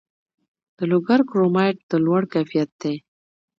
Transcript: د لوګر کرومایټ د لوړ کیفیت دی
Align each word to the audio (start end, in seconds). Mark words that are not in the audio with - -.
د 0.77 0.79
لوګر 0.91 1.19
کرومایټ 1.29 1.77
د 1.91 1.93
لوړ 2.05 2.21
کیفیت 2.33 2.69
دی 2.81 2.95